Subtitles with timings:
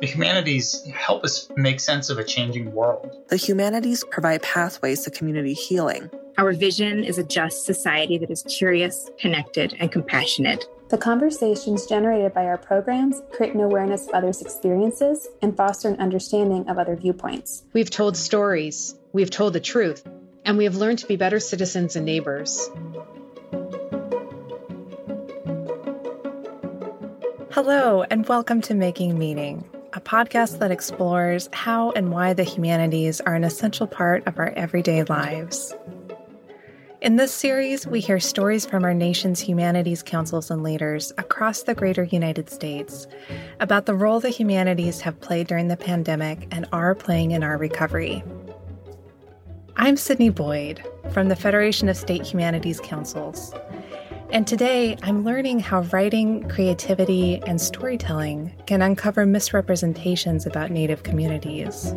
[0.00, 3.24] The humanities help us make sense of a changing world.
[3.28, 6.10] The humanities provide pathways to community healing.
[6.38, 10.66] Our vision is a just society that is curious, connected, and compassionate.
[10.90, 15.98] The conversations generated by our programs create an awareness of others' experiences and foster an
[15.98, 17.64] understanding of other viewpoints.
[17.72, 20.06] We've told stories, we've told the truth,
[20.46, 22.70] and we have learned to be better citizens and neighbors.
[27.50, 33.20] Hello, and welcome to Making Meaning a podcast that explores how and why the humanities
[33.22, 35.74] are an essential part of our everyday lives.
[37.00, 41.74] In this series, we hear stories from our nation's humanities councils and leaders across the
[41.74, 43.06] greater United States
[43.58, 47.56] about the role the humanities have played during the pandemic and are playing in our
[47.56, 48.22] recovery.
[49.78, 53.52] I'm Sydney Boyd from the Federation of State Humanities Councils.
[54.30, 61.94] And today, I'm learning how writing, creativity, and storytelling can uncover misrepresentations about Native communities.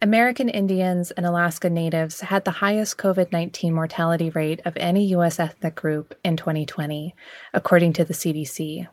[0.00, 5.40] American Indians and Alaska Natives had the highest COVID 19 mortality rate of any U.S.
[5.40, 7.16] ethnic group in 2020,
[7.52, 8.86] according to the CDC.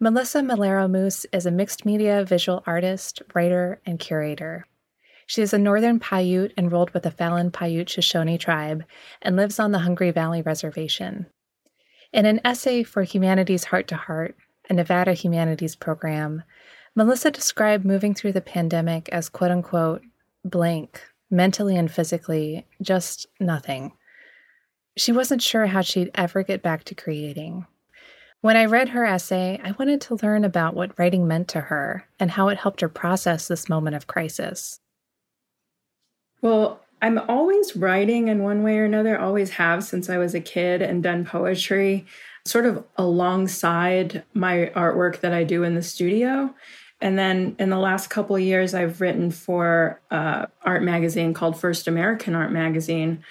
[0.00, 4.66] Melissa Melero Moose is a mixed media visual artist, writer, and curator.
[5.28, 8.82] She is a Northern Paiute enrolled with the Fallon Paiute Shoshone tribe
[9.22, 11.26] and lives on the Hungry Valley Reservation.
[12.12, 14.36] In an essay for Humanities Heart to Heart,
[14.68, 16.42] a Nevada humanities program,
[16.94, 20.02] Melissa described moving through the pandemic as quote unquote
[20.44, 23.92] blank, mentally and physically, just nothing.
[24.96, 27.66] She wasn't sure how she'd ever get back to creating.
[28.40, 32.08] When I read her essay, I wanted to learn about what writing meant to her
[32.18, 34.80] and how it helped her process this moment of crisis.
[36.40, 40.40] Well, I'm always writing in one way or another, always have since I was a
[40.40, 42.06] kid and done poetry
[42.46, 46.54] sort of alongside my artwork that I do in the studio.
[47.00, 51.88] And then in the last couple years, I've written for uh, art magazine called First
[51.88, 53.24] American Art Magazine,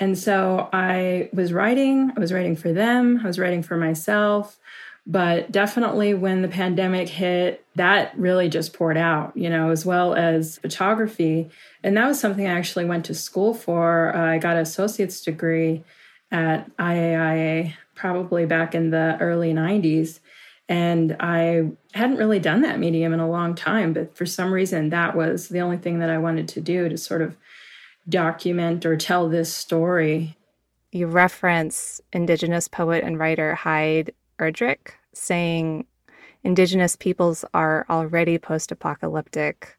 [0.00, 4.58] and so I was writing, I was writing for them, I was writing for myself.
[5.06, 10.14] But definitely when the pandemic hit, that really just poured out, you know, as well
[10.14, 11.50] as photography.
[11.82, 14.16] And that was something I actually went to school for.
[14.16, 15.84] Uh, I got an associate's degree
[16.32, 20.20] at IAIA probably back in the early 90s.
[20.68, 24.90] And I hadn't really done that medium in a long time, but for some reason,
[24.90, 27.36] that was the only thing that I wanted to do to sort of
[28.08, 30.36] document or tell this story.
[30.92, 35.86] You reference Indigenous poet and writer Heid Erdrich saying
[36.44, 39.76] Indigenous peoples are already post apocalyptic.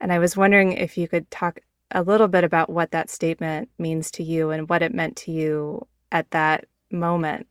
[0.00, 1.60] And I was wondering if you could talk
[1.90, 5.30] a little bit about what that statement means to you and what it meant to
[5.30, 7.46] you at that moment.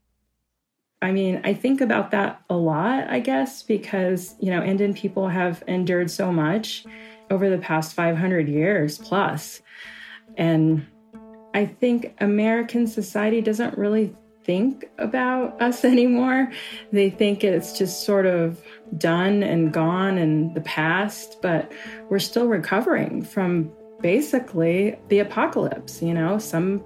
[1.02, 5.28] I mean, I think about that a lot, I guess, because, you know, Indian people
[5.30, 6.86] have endured so much
[7.32, 9.62] over the past 500 years plus.
[10.38, 10.86] And
[11.54, 16.52] I think American society doesn't really think about us anymore.
[16.92, 18.64] They think it's just sort of
[18.98, 21.72] done and gone in the past, but
[22.10, 23.72] we're still recovering from
[24.02, 26.02] basically the apocalypse.
[26.02, 26.84] You know, some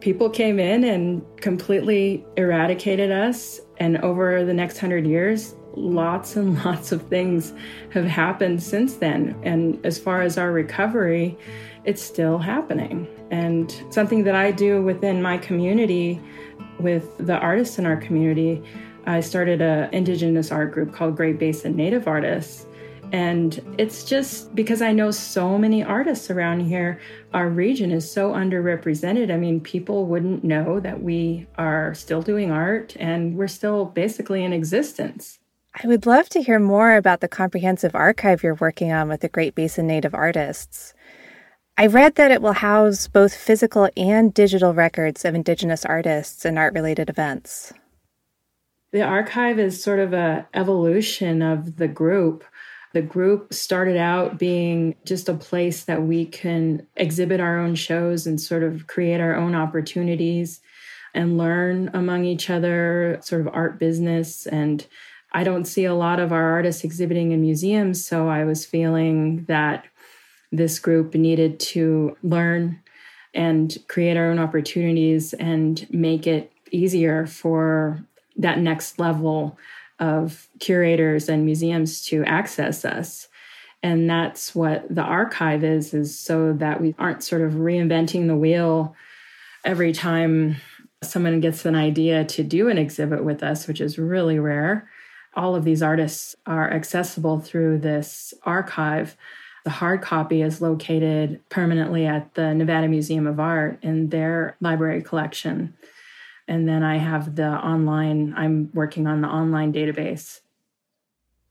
[0.00, 3.60] people came in and completely eradicated us.
[3.78, 7.52] And over the next hundred years, lots and lots of things
[7.90, 9.38] have happened since then.
[9.42, 11.38] And as far as our recovery,
[11.84, 13.06] it's still happening.
[13.30, 16.20] And something that I do within my community
[16.78, 18.62] with the artists in our community,
[19.06, 22.66] I started an indigenous art group called Great Basin Native Artists.
[23.12, 27.00] And it's just because I know so many artists around here,
[27.32, 29.32] our region is so underrepresented.
[29.32, 34.44] I mean, people wouldn't know that we are still doing art and we're still basically
[34.44, 35.38] in existence.
[35.82, 39.28] I would love to hear more about the comprehensive archive you're working on with the
[39.28, 40.92] Great Basin Native artists.
[41.76, 46.58] I read that it will house both physical and digital records of Indigenous artists and
[46.58, 47.72] art related events.
[48.90, 52.42] The archive is sort of a evolution of the group.
[52.98, 58.26] The group started out being just a place that we can exhibit our own shows
[58.26, 60.60] and sort of create our own opportunities
[61.14, 64.46] and learn among each other, sort of art business.
[64.48, 64.84] And
[65.32, 69.44] I don't see a lot of our artists exhibiting in museums, so I was feeling
[69.44, 69.86] that
[70.50, 72.80] this group needed to learn
[73.32, 78.04] and create our own opportunities and make it easier for
[78.38, 79.56] that next level
[79.98, 83.28] of curators and museums to access us.
[83.82, 88.36] And that's what the archive is, is so that we aren't sort of reinventing the
[88.36, 88.94] wheel
[89.64, 90.56] every time
[91.02, 94.90] someone gets an idea to do an exhibit with us, which is really rare.
[95.34, 99.16] All of these artists are accessible through this archive.
[99.64, 105.02] The hard copy is located permanently at the Nevada Museum of Art in their library
[105.02, 105.74] collection.
[106.48, 110.40] And then I have the online, I'm working on the online database.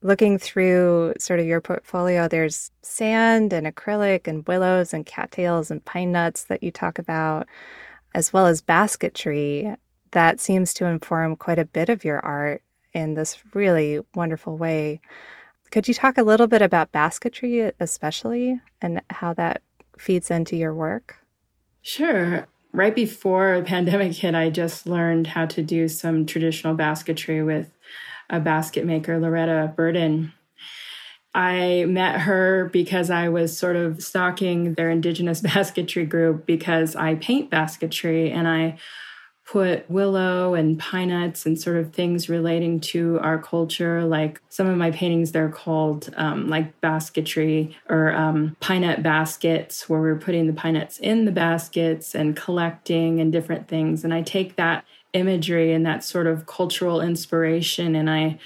[0.01, 5.85] Looking through sort of your portfolio, there's sand and acrylic and willows and cattails and
[5.85, 7.47] pine nuts that you talk about
[8.13, 9.75] as well as basketry,
[10.11, 12.63] that seems to inform quite a bit of your art
[12.93, 14.99] in this really wonderful way.
[15.71, 19.61] Could you talk a little bit about basketry, especially, and how that
[19.99, 21.17] feeds into your work?
[21.81, 22.47] Sure.
[22.77, 27.71] Right before the pandemic hit, I just learned how to do some traditional basketry with
[28.29, 30.31] a basket maker, Loretta Burden.
[31.33, 37.15] I met her because I was sort of stalking their indigenous basketry group because I
[37.15, 38.77] paint basketry and I
[39.47, 44.03] put willow and pine nuts and sort of things relating to our culture.
[44.03, 49.87] Like some of my paintings, they're called um, like basketry or um, pine nut baskets,
[49.87, 54.03] where we're putting the pine nuts in the baskets and collecting and different things.
[54.03, 54.83] And I take that
[55.13, 58.39] imagery and that sort of cultural inspiration and I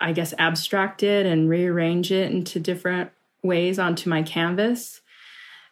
[0.00, 3.10] I guess, abstract it and rearrange it into different
[3.42, 5.02] ways onto my canvas.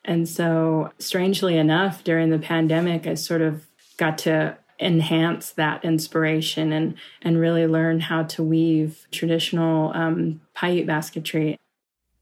[0.05, 3.67] And so, strangely enough, during the pandemic, I sort of
[3.97, 10.87] got to enhance that inspiration and and really learn how to weave traditional um, Paiute
[10.87, 11.57] basketry.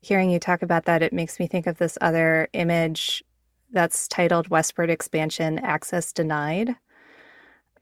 [0.01, 3.23] Hearing you talk about that, it makes me think of this other image
[3.73, 6.77] that's titled "Westward Expansion: Access Denied."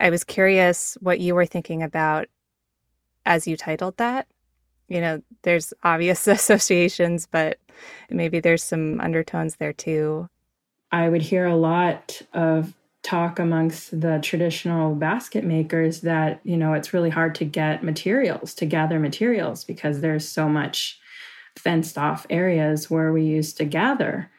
[0.01, 2.27] I was curious what you were thinking about
[3.25, 4.27] as you titled that.
[4.89, 7.59] You know, there's obvious associations, but
[8.11, 10.29] maybe there's some undertones there too.
[10.93, 12.73] I would hear a lot of
[13.05, 18.55] talk amongst the traditional basket makers that, you know, it's really hard to get materials,
[18.55, 20.99] to gather materials because there's so much
[21.57, 24.31] fenced off areas where we used to gather.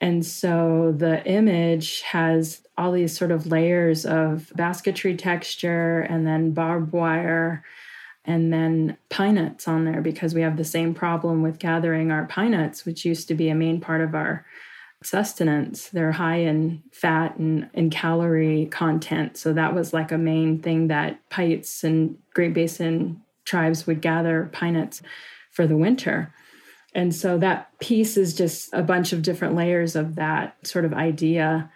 [0.00, 6.50] And so the image has all these sort of layers of basketry texture and then
[6.50, 7.64] barbed wire
[8.24, 12.24] and then pine nuts on there because we have the same problem with gathering our
[12.26, 14.44] pine nuts, which used to be a main part of our
[15.04, 15.88] sustenance.
[15.88, 19.36] They're high in fat and, in calorie content.
[19.36, 24.50] So that was like a main thing that Paiutes and Great Basin tribes would gather
[24.52, 25.02] pine nuts
[25.50, 26.32] for the winter.
[26.94, 30.92] And so that piece is just a bunch of different layers of that sort of
[30.92, 31.70] idea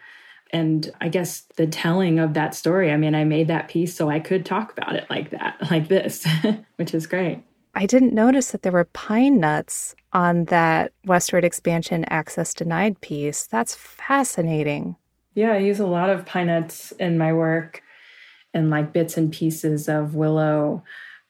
[0.52, 4.08] and I guess the telling of that story, I mean, I made that piece so
[4.08, 6.26] I could talk about it like that, like this,
[6.76, 7.42] which is great.
[7.74, 13.46] I didn't notice that there were pine nuts on that westward expansion access denied piece.
[13.46, 14.96] That's fascinating.
[15.34, 17.82] Yeah, I use a lot of pine nuts in my work
[18.54, 20.82] and like bits and pieces of willow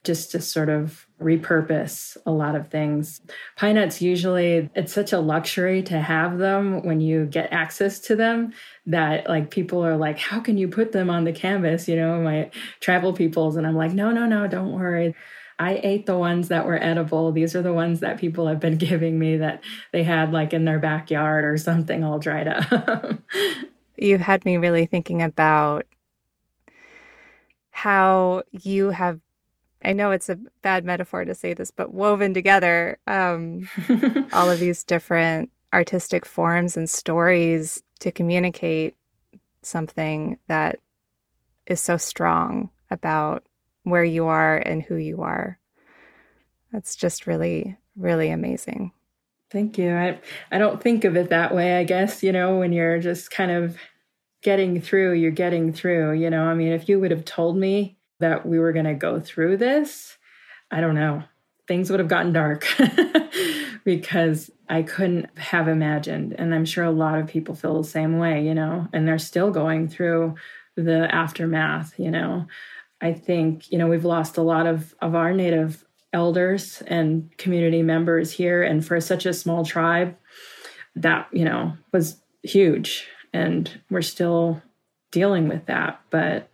[0.04, 3.20] just to sort of repurpose a lot of things.
[3.56, 8.14] Pine nuts usually it's such a luxury to have them when you get access to
[8.14, 8.52] them
[8.86, 12.20] that like people are like how can you put them on the canvas, you know,
[12.20, 15.16] my travel peoples and I'm like no no no don't worry.
[15.58, 17.32] I ate the ones that were edible.
[17.32, 20.64] These are the ones that people have been giving me that they had like in
[20.64, 23.18] their backyard or something all dried up.
[23.96, 25.86] you had me really thinking about
[27.70, 29.20] how you have
[29.84, 33.68] I know it's a bad metaphor to say this, but woven together um,
[34.32, 38.96] all of these different artistic forms and stories to communicate
[39.62, 40.80] something that
[41.66, 43.44] is so strong about
[43.86, 45.60] where you are and who you are.
[46.72, 48.90] That's just really, really amazing.
[49.48, 49.94] Thank you.
[49.94, 50.18] I
[50.50, 53.52] I don't think of it that way, I guess, you know, when you're just kind
[53.52, 53.78] of
[54.42, 56.42] getting through, you're getting through, you know.
[56.42, 59.58] I mean, if you would have told me that we were going to go through
[59.58, 60.18] this,
[60.72, 61.22] I don't know,
[61.68, 62.66] things would have gotten dark
[63.84, 66.34] because I couldn't have imagined.
[66.36, 69.18] And I'm sure a lot of people feel the same way, you know, and they're
[69.18, 70.34] still going through
[70.74, 72.48] the aftermath, you know.
[73.06, 77.82] I think, you know, we've lost a lot of, of our native elders and community
[77.82, 78.62] members here.
[78.62, 80.16] And for such a small tribe,
[80.96, 83.06] that, you know, was huge.
[83.32, 84.60] And we're still
[85.12, 86.00] dealing with that.
[86.10, 86.50] But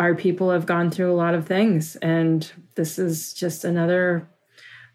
[0.00, 4.28] our people have gone through a lot of things, and this is just another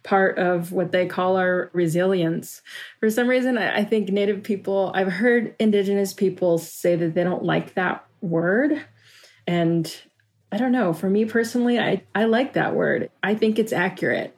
[0.03, 2.61] part of what they call our resilience.
[2.99, 7.43] For some reason, I think Native people, I've heard Indigenous people say that they don't
[7.43, 8.85] like that word.
[9.45, 9.95] And
[10.51, 10.93] I don't know.
[10.93, 13.09] For me personally, I, I like that word.
[13.21, 14.37] I think it's accurate.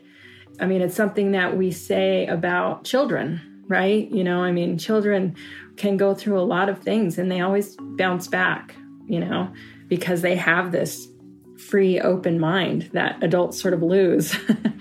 [0.60, 4.10] I mean, it's something that we say about children, right?
[4.10, 5.36] You know, I mean, children
[5.78, 8.76] can go through a lot of things and they always bounce back,
[9.06, 9.54] you know,
[9.88, 11.08] because they have this
[11.58, 14.36] free, open mind that adults sort of lose.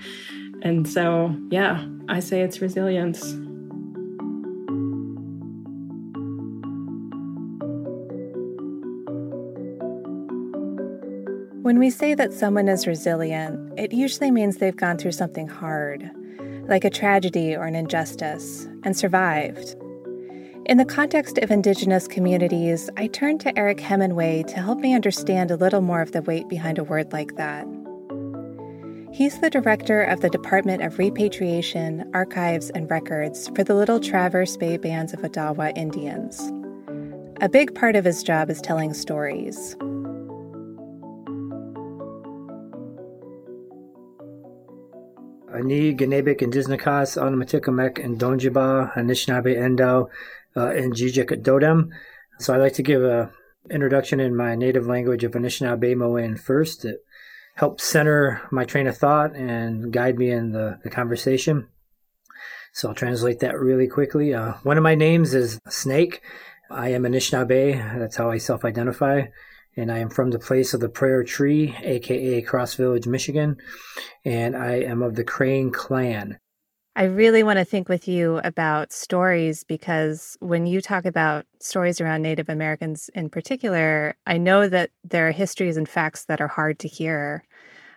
[0.63, 3.35] and so, yeah, I say it's resilience.
[11.69, 16.11] When we say that someone is resilient, it usually means they've gone through something hard,
[16.67, 19.77] like a tragedy or an injustice, and survived.
[20.65, 25.51] In the context of Indigenous communities, I turned to Eric Hemenway to help me understand
[25.51, 27.67] a little more of the weight behind a word like that.
[29.13, 34.57] He's the director of the Department of Repatriation, Archives, and Records for the Little Traverse
[34.57, 36.51] Bay Bands of Odawa Indians.
[37.43, 39.77] A big part of his job is telling stories.
[45.59, 50.09] Ani, Ganebik, and Disnakas, Anamatikamekw, and Donjiba, Anishinaabe,
[50.57, 51.89] uh, and Jijik Dodem.
[52.39, 53.31] So I'd like to give a
[53.71, 56.85] introduction in my native language of Anishinaabemowin first.
[56.85, 57.05] It
[57.55, 61.69] helps center my train of thought and guide me in the, the conversation.
[62.73, 64.33] So I'll translate that really quickly.
[64.33, 66.23] Uh, one of my names is Snake.
[66.71, 67.99] I am Anishinaabe.
[67.99, 69.23] That's how I self-identify
[69.79, 73.57] and I am from the place of the prayer tree, aka Cross Village, Michigan,
[74.25, 76.39] and I am of the Crane clan.
[76.97, 82.01] I really want to think with you about stories because when you talk about stories
[82.01, 86.49] around Native Americans in particular, I know that there are histories and facts that are
[86.49, 87.45] hard to hear.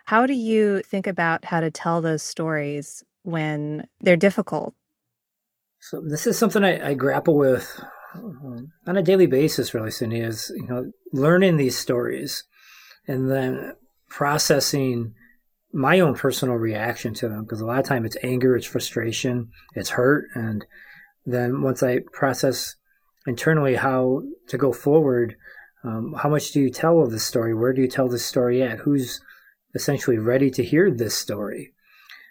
[0.04, 4.74] How do you think about how to tell those stories when they're difficult?
[5.80, 7.82] So this is something I, I grapple with
[8.14, 12.44] on a daily basis, really, Cindy, is you know learning these stories
[13.06, 13.74] and then
[14.08, 15.14] processing
[15.72, 19.50] my own personal reaction to them because a lot of time it's anger, it's frustration,
[19.74, 20.64] it's hurt, and
[21.24, 22.76] then once I process
[23.26, 25.36] internally how to go forward,
[25.84, 27.54] um, how much do you tell of the story?
[27.54, 28.80] Where do you tell the story at?
[28.80, 29.20] Who's
[29.74, 31.72] essentially ready to hear this story?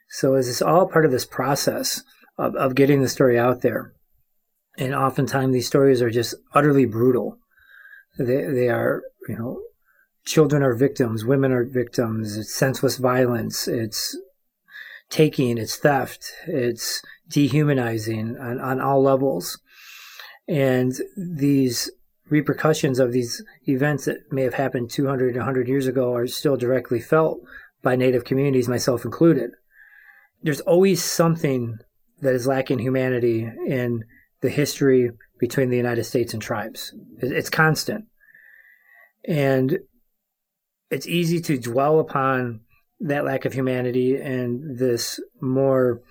[0.09, 2.03] So is this all part of this process
[2.37, 3.93] of, of getting the story out there?
[4.81, 7.37] And oftentimes these stories are just utterly brutal.
[8.17, 9.61] They they are you know
[10.25, 12.35] children are victims, women are victims.
[12.35, 13.67] It's senseless violence.
[13.67, 14.17] It's
[15.09, 15.59] taking.
[15.59, 16.31] It's theft.
[16.47, 19.59] It's dehumanizing on, on all levels.
[20.47, 21.91] And these
[22.29, 26.99] repercussions of these events that may have happened 200, 100 years ago are still directly
[26.99, 27.39] felt
[27.83, 29.51] by Native communities, myself included.
[30.41, 31.77] There's always something
[32.21, 34.05] that is lacking humanity in
[34.41, 36.93] the history between the United States and tribes.
[37.19, 38.05] It's constant.
[39.27, 39.79] And
[40.89, 42.61] it's easy to dwell upon
[42.99, 46.01] that lack of humanity and this more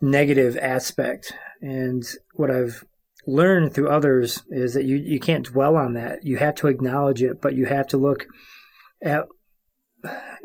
[0.00, 1.32] negative aspect.
[1.60, 2.84] And what I've
[3.26, 6.24] learned through others is that you, you can't dwell on that.
[6.24, 8.26] You have to acknowledge it, but you have to look
[9.02, 9.26] at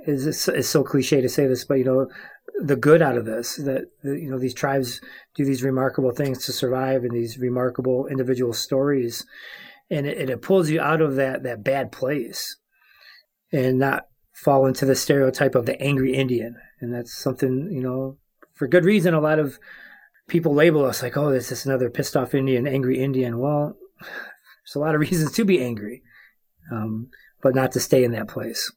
[0.06, 2.08] is it's so cliche to say this, but you know,
[2.60, 5.02] the good out of this that you know these tribes
[5.36, 9.26] do these remarkable things to survive and these remarkable individual stories.
[9.90, 12.58] And it, it pulls you out of that that bad place
[13.52, 16.56] and not fall into the stereotype of the angry indian.
[16.80, 18.18] And that's something you know
[18.54, 19.60] for good reason a lot of
[20.28, 23.40] people label us like oh this is another pissed off indian angry indian.
[23.40, 26.02] Well there's a lot of reasons to be angry
[26.72, 27.10] um,
[27.42, 28.72] but not to stay in that place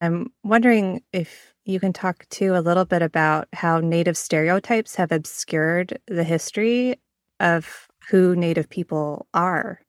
[0.00, 5.10] i'm wondering if you can talk to a little bit about how Native stereotypes have
[5.10, 7.00] obscured the history
[7.40, 9.80] of who Native people are.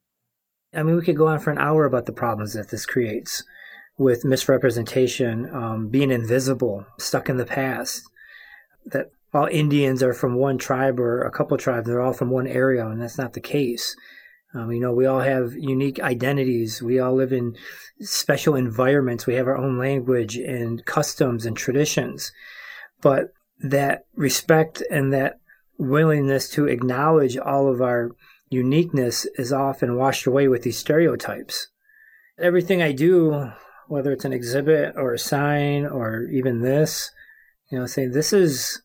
[0.74, 3.44] I mean, we could go on for an hour about the problems that this creates
[3.98, 8.02] with misrepresentation, um, being invisible, stuck in the past,
[8.86, 12.46] that all Indians are from one tribe or a couple tribes, they're all from one
[12.46, 13.96] area, and that's not the case.
[14.56, 16.82] Um, you know, we all have unique identities.
[16.82, 17.56] We all live in
[18.00, 19.26] special environments.
[19.26, 22.32] We have our own language and customs and traditions.
[23.02, 25.40] But that respect and that
[25.78, 28.12] willingness to acknowledge all of our
[28.48, 31.68] uniqueness is often washed away with these stereotypes.
[32.38, 33.50] Everything I do,
[33.88, 37.10] whether it's an exhibit or a sign or even this,
[37.70, 38.80] you know, saying this is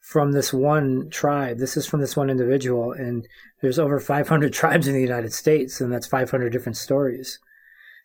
[0.00, 1.58] from this one tribe.
[1.58, 2.92] This is from this one individual.
[2.92, 3.26] And
[3.60, 7.38] there's over 500 tribes in the United States, and that's 500 different stories.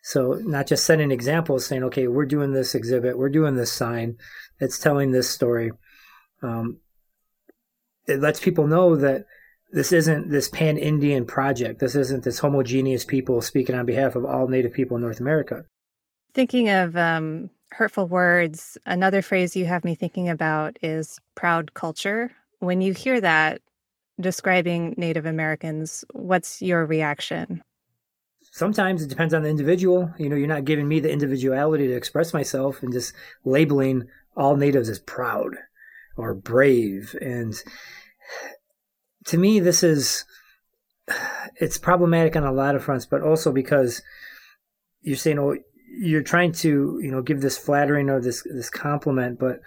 [0.02, 4.18] So not just setting examples saying, okay, we're doing this exhibit, we're doing this sign,
[4.60, 5.72] it's telling this story.
[6.42, 6.78] Um,
[8.06, 9.24] it lets people know that
[9.72, 11.80] this isn't this pan Indian project.
[11.80, 15.64] This isn't this homogeneous people speaking on behalf of all Native people in North America.
[16.34, 22.32] Thinking of um, hurtful words, another phrase you have me thinking about is proud culture.
[22.60, 23.60] When you hear that
[24.20, 27.62] describing Native Americans, what's your reaction?
[28.52, 30.10] Sometimes it depends on the individual.
[30.18, 33.12] You know, you're not giving me the individuality to express myself and just
[33.44, 35.56] labeling all natives as proud
[36.16, 37.14] or brave.
[37.20, 37.54] And
[39.26, 40.24] to me, this is
[41.56, 44.02] it's problematic on a lot of fronts, but also because
[45.02, 45.56] you're saying, oh,
[45.98, 49.60] you're trying to, you know, give this flattering or this this compliment, but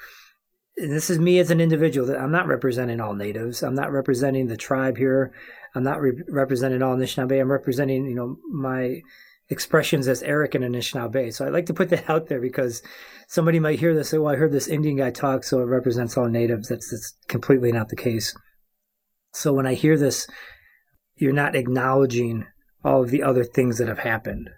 [0.77, 2.07] this is me as an individual.
[2.07, 3.63] That I'm not representing all natives.
[3.63, 5.33] I'm not representing the tribe here.
[5.75, 7.39] I'm not re- representing all Anishinaabe.
[7.39, 9.01] I'm representing, you know, my
[9.49, 11.33] expressions as Eric and Anishinaabe.
[11.33, 12.81] So I like to put that out there because
[13.27, 14.07] somebody might hear this.
[14.07, 16.69] and Say, well, I heard this Indian guy talk, so it represents all natives.
[16.69, 18.35] That's that's completely not the case.
[19.33, 20.27] So when I hear this
[21.19, 22.47] you're not acknowledging
[22.83, 24.49] all of the other things that have happened.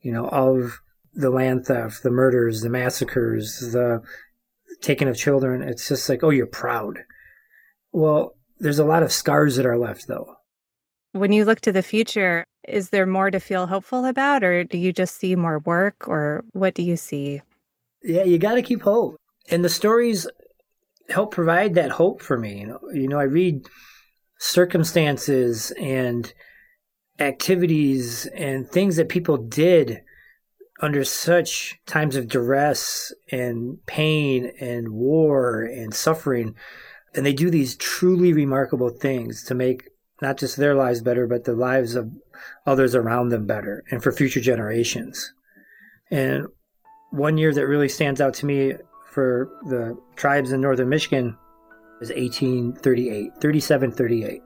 [0.00, 0.80] You know, all of
[1.14, 4.02] the land theft, the murders, the massacres, the
[4.80, 5.62] taking of children.
[5.62, 6.98] It's just like, oh, you're proud.
[7.92, 10.36] Well, there's a lot of scars that are left, though.
[11.12, 14.78] When you look to the future, is there more to feel hopeful about, or do
[14.78, 17.40] you just see more work, or what do you see?
[18.02, 19.16] Yeah, you got to keep hope.
[19.50, 20.28] And the stories
[21.08, 22.60] help provide that hope for me.
[22.60, 23.66] You know, you know I read
[24.38, 26.32] circumstances and
[27.18, 30.02] activities and things that people did
[30.80, 36.54] under such times of duress and pain and war and suffering.
[37.14, 39.88] And they do these truly remarkable things to make
[40.22, 42.10] not just their lives better, but the lives of
[42.66, 45.32] others around them better and for future generations.
[46.10, 46.46] And
[47.10, 48.74] one year that really stands out to me
[49.10, 51.36] for the tribes in northern Michigan
[52.00, 54.42] is 1838, 3738.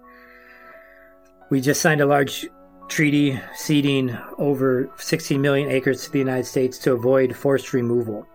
[1.50, 2.46] We just signed a large
[2.92, 8.26] treaty ceding over 16 million acres to the United States to avoid forced removal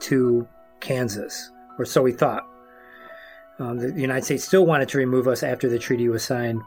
[0.00, 0.48] to
[0.80, 2.46] Kansas, or so we thought.
[3.58, 6.62] Um, the United States still wanted to remove us after the treaty was signed,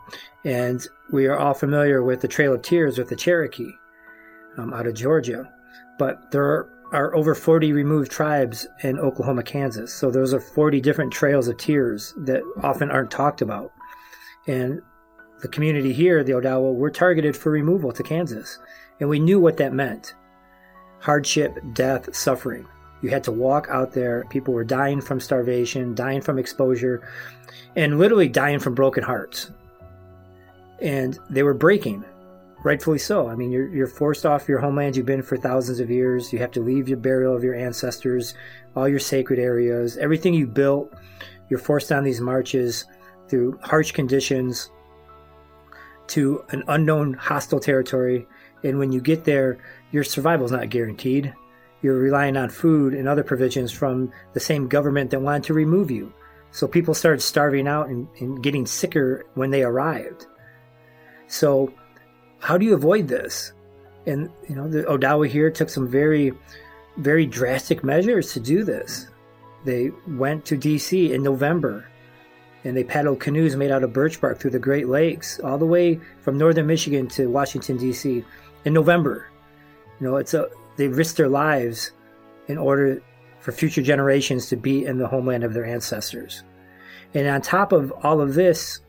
[0.46, 3.72] and we are all familiar with the Trail of Tears with the Cherokee
[4.58, 5.52] um, out of Georgia.
[5.98, 9.94] But there are are over 40 removed tribes in Oklahoma, Kansas.
[9.94, 13.72] So those are 40 different trails of tears that often aren't talked about.
[14.48, 14.82] And
[15.42, 18.60] the community here, the Odawa, were targeted for removal to Kansas.
[19.00, 20.14] And we knew what that meant
[21.00, 22.68] hardship, death, suffering.
[23.02, 24.26] You had to walk out there.
[24.30, 27.08] People were dying from starvation, dying from exposure,
[27.78, 29.52] and literally dying from broken hearts.
[30.82, 32.04] And they were breaking
[32.64, 33.30] rightfully so.
[33.30, 36.34] I mean, you're you're forced off your homeland you've been for thousands of years.
[36.34, 38.34] You have to leave your burial of your ancestors,
[38.76, 40.94] all your sacred areas, everything you built.
[41.50, 42.86] You're forced on these marches
[43.28, 44.72] through harsh conditions
[46.10, 48.28] to an unknown hostile territory.
[48.64, 49.60] And when you get there,
[49.92, 51.34] your survival is not guaranteed.
[51.82, 55.90] You're relying on food and other provisions from the same government that wanted to remove
[55.90, 56.14] you.
[56.52, 60.26] So people started starving out and, and getting sicker when they arrived.
[61.28, 61.74] So
[62.40, 63.54] how do you avoid this?
[64.06, 66.34] And you know, the Odawa here took some very,
[66.98, 69.08] very drastic measures to do this.
[69.66, 71.14] They went to D.C.
[71.14, 71.88] in November,
[72.64, 75.66] and they paddled canoes made out of birch bark through the Great Lakes, all the
[75.66, 78.24] way from northern Michigan to Washington D.C.
[78.66, 79.28] in November.
[80.00, 81.92] You know, it's a they risked their lives
[82.48, 83.02] in order
[83.40, 86.44] for future generations to be in the homeland of their ancestors.
[87.14, 88.80] And on top of all of this,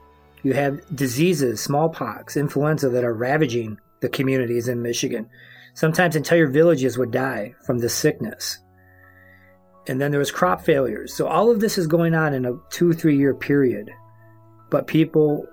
[0.43, 5.29] you have diseases, smallpox, influenza that are ravaging the communities in Michigan.
[5.75, 8.59] Sometimes entire villages would die from this sickness.
[9.91, 11.13] And then there was crop failures.
[11.13, 13.91] So all of this is going on in a two, three year period.
[14.71, 15.49] But people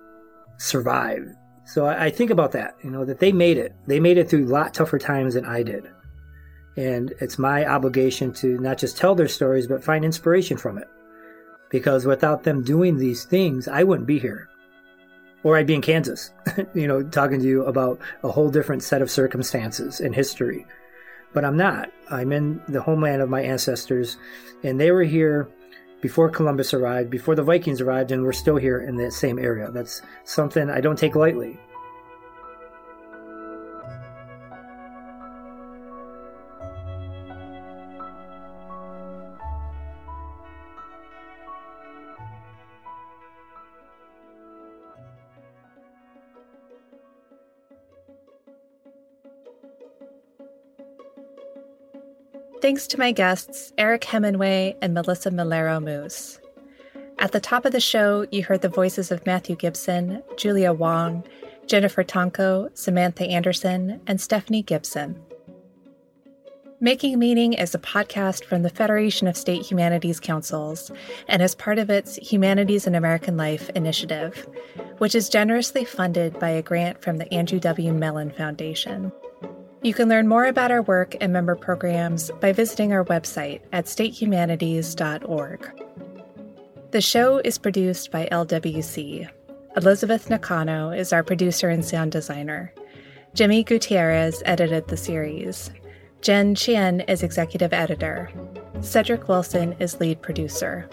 [0.59, 1.27] survive.
[1.65, 3.75] So I, think about that, you know, that they made it.
[3.87, 5.85] They made it through a lot tougher times than I did.
[6.77, 10.87] And it's my obligation to not just tell their stories, but find inspiration from it.
[11.71, 14.47] Because without them doing these things, I wouldn't be here
[15.41, 16.29] or I'd be in Kansas,
[16.75, 20.67] you know, talking to you about a whole different set of circumstances and history.
[21.37, 21.91] But I'm not.
[22.09, 24.17] I'm in the homeland of my ancestors,
[24.63, 25.47] and they were here
[26.01, 29.69] before Columbus arrived, before the Vikings arrived, and we're still here in that same area.
[29.69, 31.59] That's something I don't take lightly.
[52.59, 56.39] Thanks to my guests, Eric Hemenway and Melissa Melero Moose.
[57.19, 61.23] At the top of the show, you heard the voices of Matthew Gibson, Julia Wong,
[61.67, 65.21] Jennifer Tonko, Samantha Anderson, and Stephanie Gibson.
[66.79, 70.91] Making Meaning is a podcast from the Federation of State Humanities Councils
[71.27, 74.47] and is part of its Humanities in American Life initiative,
[74.97, 77.93] which is generously funded by a grant from the Andrew W.
[77.93, 79.11] Mellon Foundation.
[79.87, 83.85] You can learn more about our work and member programs by visiting our website at
[83.85, 85.81] statehumanities.org.
[86.91, 89.29] The show is produced by LWC.
[89.77, 92.73] Elizabeth Nakano is our producer and sound designer.
[93.33, 95.71] Jimmy Gutierrez edited the series.
[96.19, 98.29] Jen Chien is executive editor.
[98.81, 100.89] Cedric Wilson is lead producer.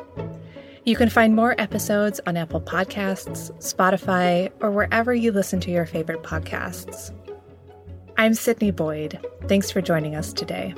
[0.84, 5.84] You can find more episodes on Apple Podcasts, Spotify, or wherever you listen to your
[5.84, 7.12] favorite podcasts.
[8.16, 9.18] I'm Sydney Boyd.
[9.48, 10.74] Thanks for joining us today.